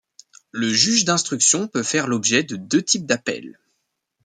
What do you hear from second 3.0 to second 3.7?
d'appel.